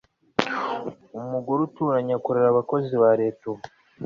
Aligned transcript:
Umugore 1.19 1.59
uturanye 1.67 2.11
akorera 2.19 2.47
abakozi 2.49 2.93
ba 3.01 3.09
Leta 3.21 3.41
ubu 3.51 3.63